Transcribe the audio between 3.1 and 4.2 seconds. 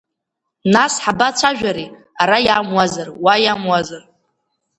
уа иамуазар!